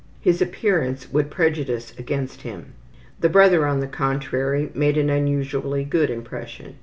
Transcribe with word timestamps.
His 0.19 0.41
appearance 0.41 1.11
would 1.13 1.29
prejudice 1.29 1.93
against 1.95 2.41
him. 2.41 2.73
The 3.19 3.29
brother, 3.29 3.67
on 3.67 3.81
the 3.81 3.87
contrary, 3.87 4.71
made 4.73 4.97
an 4.97 5.11
unusually 5.11 5.83
good 5.83 6.09
impression. 6.09 6.77